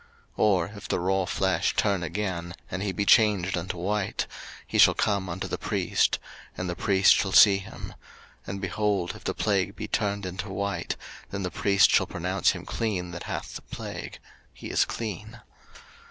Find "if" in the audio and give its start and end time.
0.75-0.87, 9.15-9.23